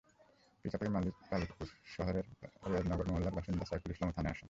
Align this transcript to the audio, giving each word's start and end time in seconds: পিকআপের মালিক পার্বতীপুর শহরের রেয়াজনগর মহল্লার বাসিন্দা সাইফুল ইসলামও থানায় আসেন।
পিকআপের 0.61 0.89
মালিক 0.89 1.15
পার্বতীপুর 1.29 1.67
শহরের 1.95 2.25
রেয়াজনগর 2.71 3.05
মহল্লার 3.09 3.35
বাসিন্দা 3.37 3.65
সাইফুল 3.65 3.91
ইসলামও 3.91 4.15
থানায় 4.15 4.33
আসেন। 4.33 4.39